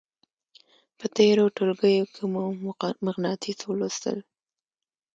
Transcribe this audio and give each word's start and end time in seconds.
په 0.97 1.05
تېرو 1.17 1.43
ټولګیو 1.55 2.05
کې 2.13 2.23
مو 2.31 2.43
مقناطیس 3.05 3.59
ولوستل. 3.65 4.17